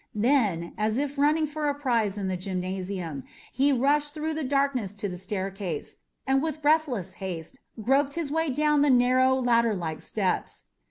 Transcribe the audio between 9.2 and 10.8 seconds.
ladderlike steps.